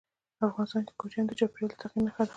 افغانستان 0.47 0.81
کې 0.87 0.93
کوچیان 0.99 1.25
د 1.27 1.31
چاپېریال 1.39 1.69
د 1.71 1.73
تغیر 1.81 2.01
نښه 2.05 2.23
ده. 2.25 2.29